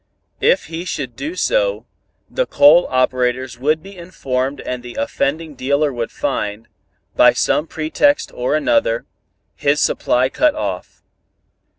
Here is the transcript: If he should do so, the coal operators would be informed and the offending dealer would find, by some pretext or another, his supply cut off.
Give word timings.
If 0.39 0.65
he 0.65 0.83
should 0.83 1.15
do 1.15 1.35
so, 1.35 1.85
the 2.27 2.47
coal 2.47 2.87
operators 2.89 3.59
would 3.59 3.83
be 3.83 3.95
informed 3.95 4.59
and 4.59 4.81
the 4.81 4.95
offending 4.95 5.53
dealer 5.53 5.93
would 5.93 6.11
find, 6.11 6.67
by 7.15 7.33
some 7.33 7.67
pretext 7.67 8.31
or 8.33 8.55
another, 8.55 9.05
his 9.55 9.79
supply 9.79 10.27
cut 10.27 10.55
off. 10.55 11.03